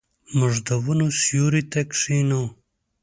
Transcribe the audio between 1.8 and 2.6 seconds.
کښینو.